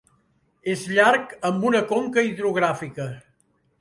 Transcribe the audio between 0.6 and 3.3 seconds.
És llarg, amb una conca hidrogràfica.